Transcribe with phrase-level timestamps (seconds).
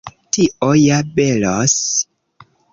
[0.37, 1.79] Tio ja belos!